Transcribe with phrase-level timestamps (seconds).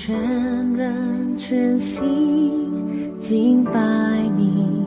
[0.00, 0.16] 全
[0.76, 3.72] 人全心敬拜
[4.36, 4.86] 你，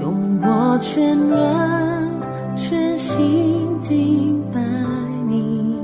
[0.00, 2.08] 用我全人
[2.56, 4.60] 全心敬拜
[5.26, 5.74] 你，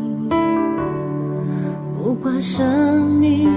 [1.99, 3.51] 不管生命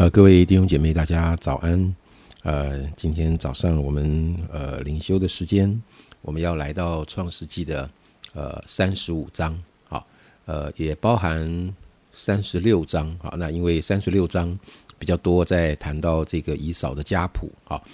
[0.00, 1.94] 呃，各位弟兄姐妹，大家早安。
[2.42, 5.78] 呃，今天早上我们呃灵修的时间，
[6.22, 7.86] 我们要来到创世纪的
[8.32, 10.06] 呃三十五章，好，
[10.46, 11.74] 呃也包含
[12.14, 14.58] 三十六章，好，那因为三十六章
[14.98, 17.84] 比较多，在谈到这个以扫的家谱，好，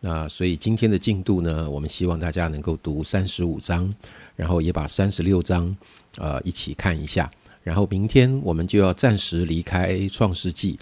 [0.00, 3.90] 那所以今天的进度呢，我们希望大家能够读三十五章，
[4.36, 5.74] 然后也把三十六章
[6.18, 7.30] 呃一起看一下，
[7.62, 10.78] 然后明天我们就要暂时离开创世纪，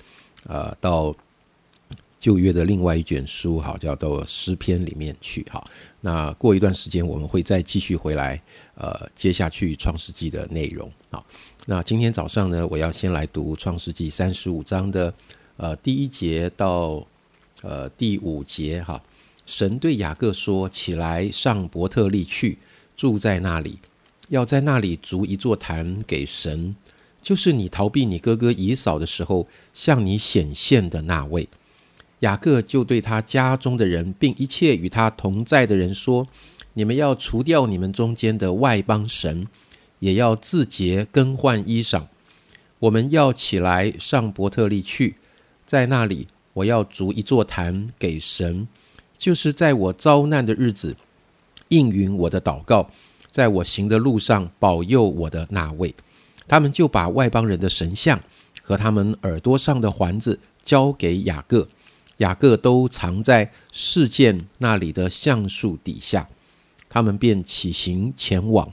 [0.46, 1.14] 呃，到
[2.18, 5.68] 旧约的另外一卷书，好，叫做诗篇里面去，好。
[6.00, 8.40] 那过一段时间，我们会再继续回来，
[8.74, 11.24] 呃，接下去创世纪的内容，好。
[11.66, 15.12] 那今天早上呢，我要先来读创世纪三十五章的
[15.56, 17.04] 呃第一节到
[17.62, 19.00] 呃第五节，哈。
[19.44, 22.56] 神对雅各说：“起来，上伯特利去，
[22.96, 23.76] 住在那里，
[24.28, 26.74] 要在那里筑一座坛给神，
[27.22, 31.48] 就是你逃避你哥哥以扫的时候向你显现的那位。”
[32.20, 36.28] 雅各就对他家中的人，并一切与他同在的人说
[36.74, 39.48] ：“你们要除掉你们中间的外邦神，
[39.98, 42.04] 也要自洁更换衣裳。
[42.78, 45.16] 我们要起来上伯特利去，
[45.66, 48.68] 在那里我要筑一座坛给神，
[49.18, 50.94] 就是在我遭难的日子
[51.68, 52.88] 应允我的祷告，
[53.32, 55.92] 在我行的路上保佑我的那位。”
[56.46, 58.20] 他们就把外邦人的神像
[58.62, 61.68] 和他们耳朵上的环子交给雅各。
[62.18, 66.28] 雅各都藏在事件那里的橡树底下，
[66.88, 68.70] 他们便起行前往。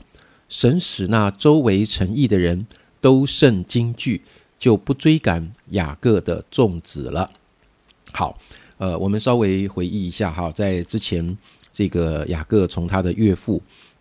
[0.48, 2.66] 神使那周围城邑的人
[3.00, 4.22] 都甚惊惧，
[4.58, 7.30] 就不追赶雅各的众子了。
[8.12, 8.38] 好，
[8.78, 11.36] 呃，我们稍微回忆一下哈，在之前
[11.72, 13.60] 这个雅各从他的岳父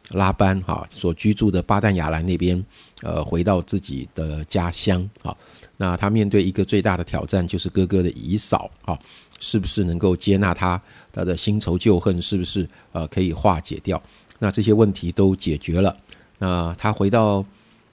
[0.10, 2.64] 拉班哈所居住的巴旦亚兰那边，
[3.02, 5.36] 呃，回到自己的家乡啊。
[5.78, 8.98] 那他面对一个最大的挑战，就是哥哥的姨嫂啊。
[9.42, 10.82] 是不是能够接纳他？
[11.14, 14.02] 他的新仇旧恨是不是呃可以化解掉？
[14.38, 15.96] 那这些问题都解决了。
[16.38, 17.46] 那他回到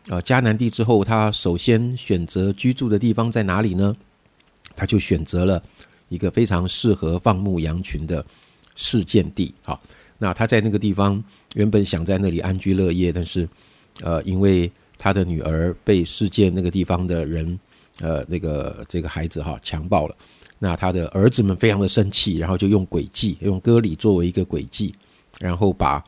[0.09, 3.95] 呃迦南地之后，他首先选择居住的地方在哪里呢？
[4.75, 5.63] 他就选择了
[6.09, 8.25] 一个非常适合放牧羊群的
[8.75, 9.55] 事件地。
[9.63, 9.81] 好，
[10.19, 11.23] 那他在那个地方
[11.55, 13.49] 原本想在那里安居乐业，但是
[14.03, 17.59] 呃因为他的女儿被事件那个地方的人
[18.01, 20.17] 呃那个这个孩子哈强暴了。
[20.59, 24.95] 那他的儿子们非常的生气，然后就用诡计，用割礼作为一个诡计，
[25.39, 26.03] 然后把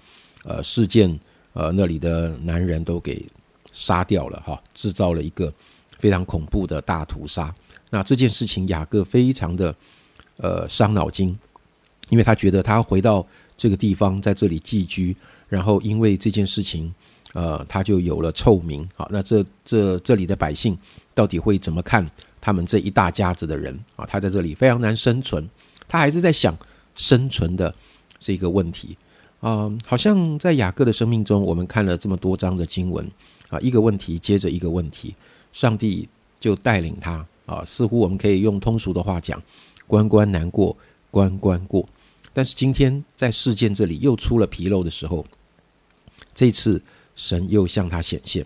[0.44, 1.20] 呃事件
[1.52, 3.26] 呃那里的男人都给
[3.74, 5.52] 杀掉了哈，制造了一个
[5.98, 7.54] 非常恐怖的大屠杀。
[7.91, 9.74] 那这件事情雅各非常的
[10.38, 11.38] 呃伤脑筋，
[12.08, 13.26] 因为他觉得他回到
[13.58, 15.14] 这个地方在这里寄居，
[15.48, 16.94] 然后因为这件事情
[17.34, 18.88] 呃他就有了臭名。
[18.96, 20.78] 好，那这这这里的百姓
[21.14, 22.08] 到底会怎么看？
[22.41, 25.47] 他们这一大家子的人啊，他在这里非常难生存，
[25.88, 26.56] 他还是在想
[26.94, 27.74] 生存的
[28.20, 28.97] 这个问题
[29.41, 29.68] 啊。
[29.84, 33.04] 好像在雅各的生命中，我们看了这么多章的经文
[33.48, 35.12] 啊，一个问题接着一个问题，
[35.52, 36.08] 上帝
[36.38, 39.42] 就带领他啊，似乎我们可以用通俗的话讲，
[39.88, 40.74] 关关难过
[41.10, 41.84] 关关过。
[42.33, 45.25] 但是今天在事件这里又出了纰漏的时候，
[46.34, 46.83] 这次
[47.16, 48.44] 神又向他显现。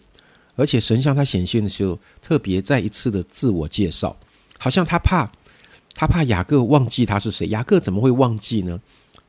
[0.55, 4.15] 而且神向他显现的时候，特别再一次的自我介绍，
[4.59, 5.31] 好像他怕，
[5.95, 7.49] 他怕雅各忘记他是谁。
[7.49, 8.79] 雅各怎么会忘记呢？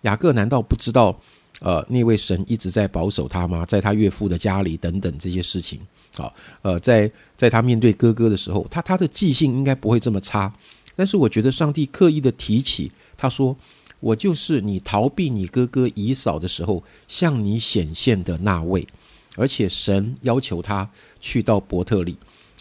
[0.01, 1.17] 雅各难道不知道，
[1.61, 3.65] 呃，那位神一直在保守他吗？
[3.65, 5.79] 在他岳父的家里等等这些事情，
[6.13, 10.53] 好，呃，在在他面对哥哥的时候，他他的记性应该不会这么差。
[10.95, 13.55] 但是我觉得上帝刻意的提起，他说
[14.03, 18.87] ：“我就是你逃避你哥哥以扫的时候向你显现的那位。”
[19.35, 20.87] 而且神要求他。
[21.25, 22.17] 去到伯特利，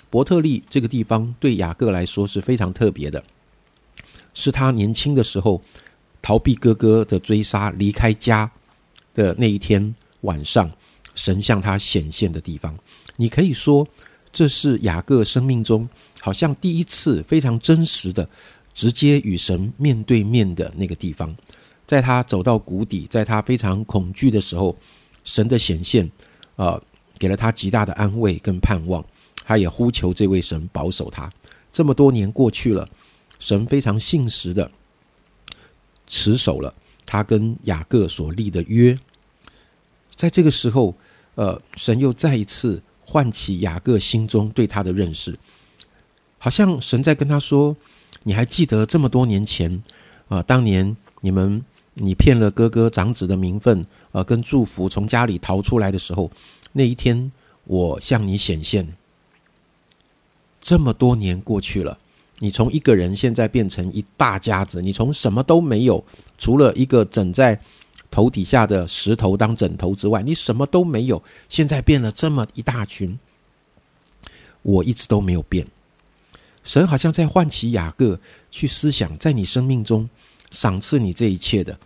[0.09, 3.21] 伯特利这个地方对雅各来说是非常特别的，
[4.35, 5.61] 是他年轻的时候
[6.23, 8.49] 逃避哥哥的追杀、离开家
[9.17, 10.71] 的那一天晚上，
[11.17, 12.73] 神向他显现的地方。
[13.17, 13.85] 你可以说，
[14.33, 15.89] 这是雅各生命中
[16.21, 18.29] 好像第一次非常真实的、
[18.75, 21.35] 直接与神面对面的那个地方。
[21.87, 24.77] 在他走到谷底，在他非常恐惧的时候，
[25.25, 26.11] 神的显现，
[26.57, 26.81] 呃，
[27.19, 29.05] 给了他极大的安慰跟盼望。
[29.45, 31.31] 他也呼求这位神保守他。
[31.73, 32.89] 这么多年过去了，
[33.39, 34.71] 神非常信实的
[36.07, 36.73] 持守了
[37.05, 38.97] 他跟雅各所立的约。
[40.15, 40.95] 在这个时候，
[41.35, 45.37] 呃，神又再一次唤起雅各心中对他的认识，
[46.39, 47.77] 好像神在跟他说
[48.23, 49.83] ：“你还记得这么多年前
[50.29, 51.65] 啊，当年你们
[51.95, 56.31] 你骗了哥哥长子的名分，呃，跟祝福从家里逃出来的时候，
[56.73, 57.31] 那一天
[57.65, 58.87] 我向你显现。
[60.61, 61.99] 这么多年过去了，
[62.39, 66.05] 你从一个人现在变成一大家子，你从什么都没有，
[66.39, 67.61] 除了一个枕在。”
[68.13, 71.23] 头底下的石头当枕头之外，你什么都没有。
[71.49, 73.19] 现在变了这么一大群，
[74.61, 75.67] 我一直都没有变。
[76.65, 78.19] 神好像在唤起雅各
[78.51, 80.09] 去思想，在你生命中
[80.51, 81.79] 赏赐你这一切的，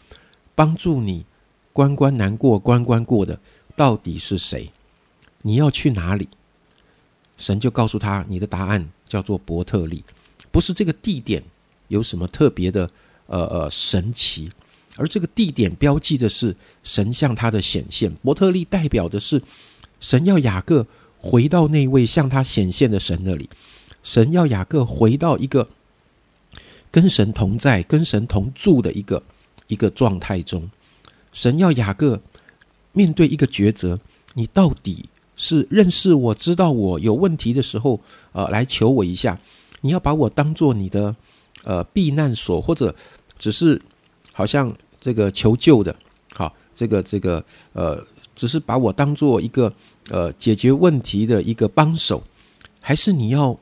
[0.54, 1.24] 帮助你
[1.72, 3.38] 关关难过关关过的，
[3.74, 4.70] 到底是谁？
[5.42, 6.28] 你要去哪里？
[7.36, 10.02] 神就告诉他，你的答案叫做伯特利，
[10.50, 11.42] 不是这个地点
[11.88, 12.90] 有什么特别的，
[13.26, 14.50] 呃呃神奇。
[14.98, 19.42] 而这个地点标记的是神向他的显现，伯特利代表的是
[20.00, 20.86] 神要雅各
[21.18, 23.50] 回到那位向他显现的神那里，
[24.06, 25.68] 神要雅各回到一个
[26.92, 29.20] 跟神同在、跟神同住的一个
[29.66, 30.70] 一个状态中，
[31.32, 32.22] 神要雅各
[32.92, 33.98] 面对一个抉择：
[34.34, 37.98] 你到底是认识我知道我有问题的时候，
[38.30, 39.36] 呃，来求我一下，
[39.80, 41.14] 你要把我当做你的
[41.64, 42.94] 呃避难所，或者
[43.36, 43.82] 只是
[44.32, 44.72] 好像。
[44.98, 45.94] 这个求救的，
[46.34, 47.44] 好，这个这个
[47.74, 48.04] 呃，
[48.34, 49.72] 只是把我当做一个
[50.10, 52.20] 呃解决问题的一个帮手，
[52.80, 53.56] 还是你要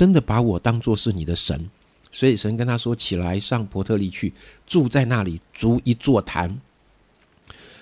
[0.00, 1.68] 真的把我当做是你的神？
[2.10, 4.32] 所以神跟他说：“起来，上伯特利去，
[4.66, 6.58] 住在那里，筑一座坛。”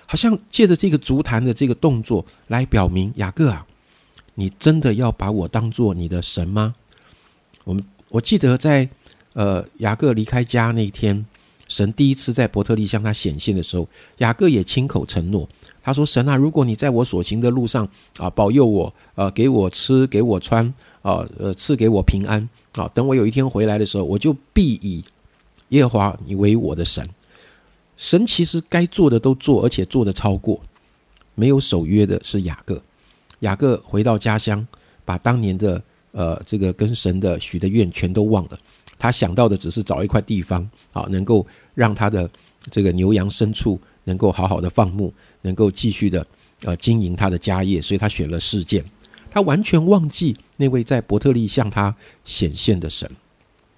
[0.05, 3.65] 好像借着这个足坛的这个动作来表明雅各啊，
[4.35, 6.75] 你真的要把我当做你的神吗？
[7.63, 8.89] 我们我记得在
[9.35, 11.25] 呃雅各离开家那一天。
[11.69, 13.87] 神第一次在伯特利向他显现的时候，
[14.17, 15.49] 雅各也亲口承诺，
[15.83, 17.87] 他说：“神啊，如果你在我所行的路上
[18.17, 25.05] 啊保佑我，呃，给我吃，给我穿，啊，呃，赐给我平安，啊，等我有一天回来的时候，我就必以
[25.71, 27.07] 耶和华你为我的神。”
[27.97, 30.61] 神其实该做的都做，而且做的超过，
[31.35, 32.81] 没有守约的是雅各。
[33.41, 34.65] 雅各回到家乡，
[35.05, 38.59] 把当年的呃这个跟神的许的愿全都忘了。
[39.01, 42.31] 他想到的只是找一块地方，啊，能够让他的
[42.71, 45.13] 这个牛羊牲畜能够好好的放牧，
[45.43, 46.25] 能够继续的
[46.63, 48.85] 呃经营他的家业，所以他选了事件。
[49.31, 51.95] 他完全忘记那位在伯特利向他
[52.25, 53.11] 显现的神，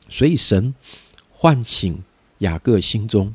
[0.08, 0.75] 所以神
[1.31, 2.02] 唤醒
[2.38, 3.35] 雅各心中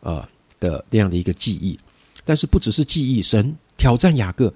[0.00, 0.26] 呃
[0.58, 1.78] 的那样的一个记忆。
[2.24, 4.52] 但是不只是记忆，神挑战雅各，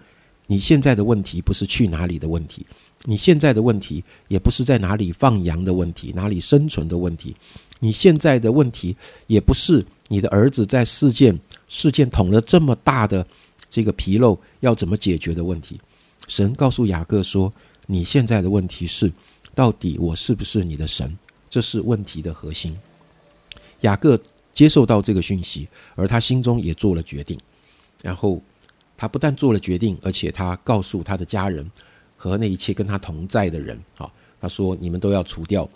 [0.47, 2.67] 你现在的问题不是去哪里的问题。
[3.05, 7.35] 你现在的问题也不是在哪里放羊的问题，哪里生存的问题。
[7.81, 8.97] 你现在的问题
[9.27, 11.37] 也不是你的儿子在事件
[11.69, 13.27] 事件捅了这么大的
[13.69, 15.81] 这个纰漏要怎么解决的问题。
[16.29, 17.53] 神告诉雅各说
[17.87, 19.13] ：“你现在的问题是，
[19.55, 21.17] 到底我是不是你的神？
[21.51, 22.77] 这是问题的核心。”
[23.83, 24.21] 雅各
[24.53, 27.39] 接受到这个讯息，而他心中也做了决定。
[28.03, 28.41] 然后
[28.97, 31.71] 他不但做了决定，而且他告诉他的家人。
[32.15, 34.09] 和那一切跟他同在的人，啊，
[34.41, 35.69] 他说：“你们都要除掉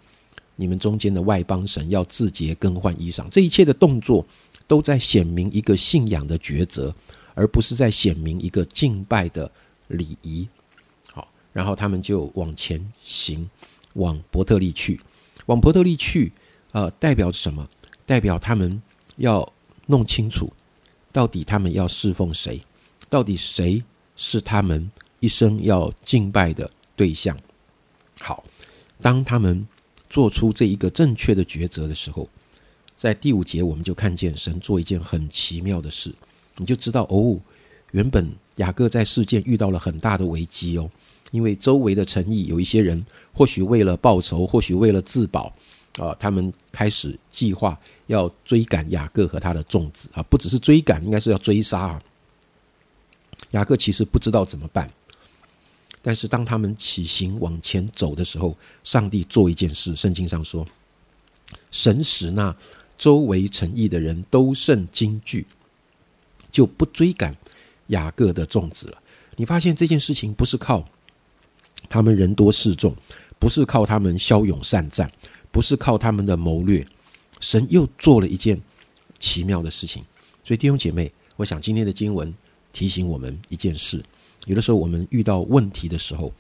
[0.55, 3.29] 你们中间的外邦神，要自洁更换衣裳。
[3.31, 4.25] 这一切的动作
[4.69, 6.95] 都在显明一个信仰的抉择，
[7.35, 9.51] 而不是在显明一个敬拜的
[9.89, 10.49] 礼仪。”
[11.13, 13.49] 好，然后他们就往前行，
[13.95, 15.01] 往伯特利去。
[15.47, 16.33] 往伯特利去，
[16.73, 17.69] 呃，代表什么？
[18.05, 18.83] 代表他们
[19.17, 19.53] 要
[19.87, 20.53] 弄清楚，
[21.13, 22.61] 到底他们要侍奉谁？
[23.09, 23.83] 到底谁
[24.17, 24.91] 是他们？
[25.21, 27.37] 一生要敬拜的对象。
[28.21, 28.45] 好，
[29.01, 29.67] 当他们
[30.11, 32.29] 做出这一个正确的抉择的时候，
[32.99, 36.13] 在第五节我们就看见神做一件很奇妙的事，
[36.57, 37.41] 你就知道哦，
[37.93, 40.91] 原本雅各在事件遇到了很大的危机哦，
[41.31, 45.53] 因为周围的城邑有一些人，或许为了报仇，或许为了自保
[45.99, 52.03] 啊，他们开始计划要追赶雅各和他的众子啊，不只是追赶，应该是要追杀啊。
[53.53, 54.91] 雅各其实不知道怎么办。
[56.03, 59.97] 但是当他们起行往前走的时候，上帝做一件事。
[59.97, 60.65] 圣经上说，
[61.73, 62.55] 神使那
[62.97, 65.45] 周围城邑的人都甚惊惧，
[66.51, 67.37] 就不追赶
[67.89, 69.03] 雅各的众子了。
[69.37, 70.85] 你发现这件事情不是靠
[71.89, 72.97] 他们人多势众，
[73.39, 75.11] 不是靠他们骁勇善战，
[75.51, 76.87] 不是靠他们的谋略，
[77.41, 78.61] 神又做了一件
[79.19, 80.03] 奇妙的事情。
[80.43, 82.35] 所以弟兄姐妹，我想今天的经文
[82.73, 84.03] 提醒我们一件事：
[84.47, 86.33] 有的时候我们遇到问题的时候，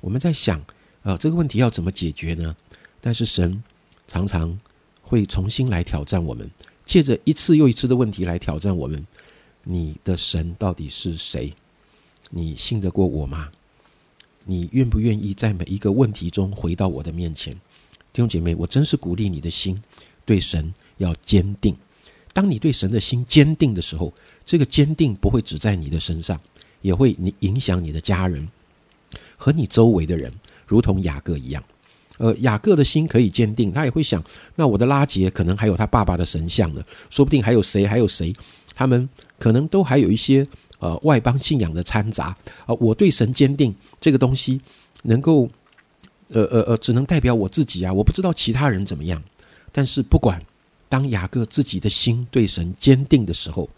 [0.00, 0.64] 我们在想
[1.02, 2.54] 啊，这个问题要怎么解决呢？
[3.00, 3.62] 但是神
[4.06, 4.56] 常常
[5.02, 6.48] 会重新来挑战我们，
[6.86, 9.04] 借着一次又一次的问题来挑战我们。
[9.64, 11.52] 你的神到底是谁？
[12.30, 13.50] 你信得过我吗？
[14.44, 17.54] 你愿不愿意在每一个问题中回到我的面前？
[18.12, 19.82] 弟兄姐妹，我真是鼓励你的心
[20.24, 21.76] 对神要坚定。
[22.32, 24.12] 当你对神的心坚定的时候，
[24.44, 26.38] 这个坚定不会只在你的身上，
[26.82, 28.46] 也会你影响你的家人
[29.36, 30.32] 和你周围的人，
[30.66, 31.62] 如同雅各一样。
[32.18, 34.22] 呃，雅各的心可以坚定，他也会想：
[34.54, 38.32] 那我的拉杰可能还有他爸爸的神像呢，说不定还有谁，还有谁，
[38.74, 40.46] 他们可能都还有一些。
[40.80, 44.60] 呃，外邦信仰的掺杂啊，我对神坚定这个东西，
[45.04, 45.48] 能够，
[46.28, 49.22] 呃呃呃，只能代表我自己啊，我不知道其他人怎么样。
[49.72, 50.44] 但是不管，
[50.86, 53.70] 当雅各自己的心对神坚定的时候，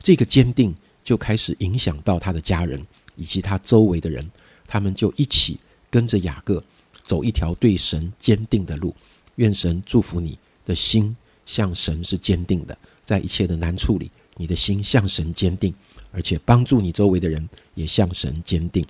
[0.00, 0.74] 这个坚定
[1.04, 2.82] 就开始影响到他的家人
[3.14, 4.26] 以及他周围的人，
[4.66, 5.58] 他们就一起
[5.90, 6.64] 跟着雅各
[7.04, 8.94] 走一条对神坚定的路。
[9.34, 11.14] 愿神祝福你的心
[11.44, 12.78] 向神是坚定的，
[13.12, 15.74] 在一切的难处里，你的心向神坚定。
[16.14, 18.86] 而且帮助你周围的人也向神坚定。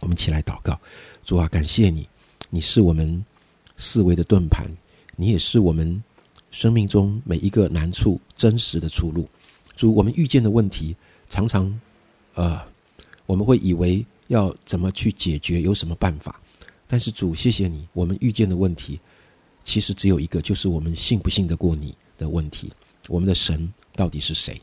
[0.00, 0.78] 我们起来祷告，
[1.24, 2.06] 主啊，感谢你，
[2.50, 3.24] 你是我们
[3.78, 4.66] 四维的盾牌，
[5.16, 6.02] 你也是我们
[6.50, 9.26] 生命中每一个难处真实的出路。
[9.78, 10.94] 主，我们遇见的问题
[11.30, 11.80] 常常，
[12.34, 12.60] 呃，
[13.24, 16.38] 我们会以为要怎么去解决，有什么办法？
[16.86, 19.00] 但是主，谢谢你，我们遇见的问题
[19.64, 22.70] 其实只有一个，就是我们信不信得过你的问题。
[23.08, 24.60] 我们的神到底是谁？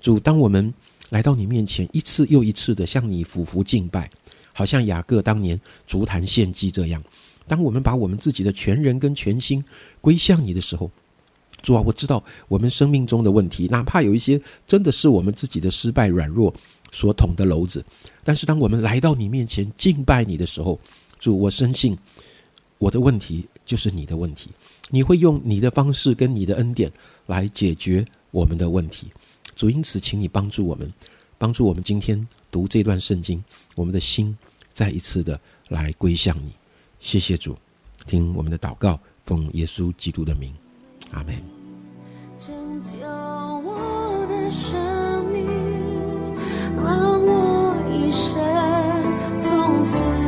[0.00, 0.72] 主，当我们。
[1.10, 4.10] 来到你面前，一次又一次的向你俯伏敬拜，
[4.54, 7.04] 好像雅各当年足坛献祭这样。
[7.46, 9.62] 当我们把我们自己的全人跟全心
[10.00, 10.90] 归向你的时候，
[11.60, 16.54] 主啊，我知道我们生命中的问题，哪怕有一些真的是我们自己的失败软弱
[16.92, 17.84] 所捅的篓子，
[18.24, 20.80] 但是当我们来到你面前敬拜你的时候，
[21.20, 21.94] 主，我深信
[22.78, 24.50] 我的问题就是你的问题，
[24.90, 26.92] 你会用你的方式跟你的恩典
[27.24, 29.06] 来解决我们的问题。
[29.56, 30.92] 主，因此，请你帮助我们，
[31.38, 33.42] 帮助我们今天读这段圣经，
[33.74, 34.36] 我们的心
[34.74, 36.52] 再一次的来归向你。
[37.00, 37.56] 谢谢主，
[38.06, 40.52] 听我们的祷告，奉耶稣基督的名，
[41.12, 41.34] 阿门。
[42.38, 45.46] 拯救我的生命，
[46.76, 50.21] 让我一生从此。